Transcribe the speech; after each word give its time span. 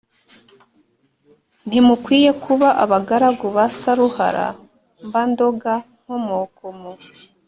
Ntimukwiye 1.67 2.31
kuba 2.43 2.67
abagaragu 2.83 3.47
ba 3.55 3.65
Saruhara, 3.79 4.45
mba 5.07 5.21
ndoga 5.29 5.73
Nkomokomo! 6.01 6.91